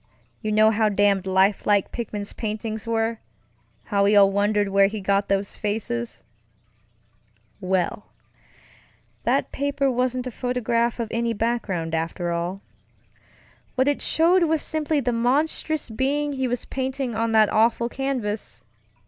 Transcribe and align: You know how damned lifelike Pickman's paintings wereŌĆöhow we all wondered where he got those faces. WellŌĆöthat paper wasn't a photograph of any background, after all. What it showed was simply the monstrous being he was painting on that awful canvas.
You 0.41 0.51
know 0.51 0.71
how 0.71 0.89
damned 0.89 1.27
lifelike 1.27 1.91
Pickman's 1.91 2.33
paintings 2.33 2.85
wereŌĆöhow 2.87 4.03
we 4.03 4.15
all 4.15 4.31
wondered 4.31 4.69
where 4.69 4.87
he 4.87 4.99
got 4.99 5.27
those 5.29 5.55
faces. 5.57 6.23
WellŌĆöthat 7.61 9.51
paper 9.51 9.91
wasn't 9.91 10.25
a 10.25 10.31
photograph 10.31 10.99
of 10.99 11.09
any 11.11 11.33
background, 11.35 11.93
after 11.93 12.31
all. 12.31 12.61
What 13.75 13.87
it 13.87 14.01
showed 14.01 14.45
was 14.45 14.63
simply 14.63 15.01
the 15.01 15.13
monstrous 15.13 15.91
being 15.91 16.33
he 16.33 16.47
was 16.47 16.65
painting 16.65 17.13
on 17.13 17.31
that 17.33 17.49
awful 17.49 17.87
canvas. 17.87 18.63